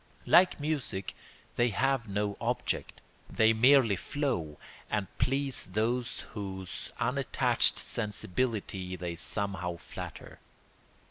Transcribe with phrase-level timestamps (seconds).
[0.25, 1.13] Like music,
[1.57, 3.01] they have no object.
[3.29, 4.57] They merely flow,
[4.89, 10.39] and please those whose unattached sensibility they somehow flatter.